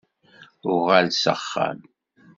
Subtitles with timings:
[0.73, 1.79] Uɣal s axxam.